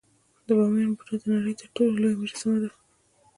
د 0.47 0.47
بامیان 0.57 0.91
بودا 0.97 1.15
د 1.21 1.23
نړۍ 1.35 1.53
تر 1.61 1.67
ټولو 1.75 1.93
لویه 2.01 2.19
مجسمه 2.21 2.57
وه 2.61 2.71